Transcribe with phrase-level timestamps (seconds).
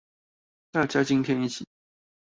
[0.71, 1.63] 大家今天一起